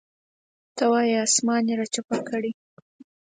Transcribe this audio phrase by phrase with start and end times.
[0.75, 2.51] ته وایې اسمان یې راچپه کړی.